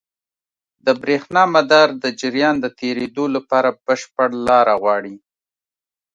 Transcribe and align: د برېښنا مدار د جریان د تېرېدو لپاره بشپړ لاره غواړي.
د 0.85 0.87
برېښنا 1.01 1.43
مدار 1.55 1.87
د 2.03 2.05
جریان 2.19 2.55
د 2.61 2.65
تېرېدو 2.79 3.25
لپاره 3.35 3.69
بشپړ 3.85 4.29
لاره 4.47 4.73
غواړي. 4.81 5.15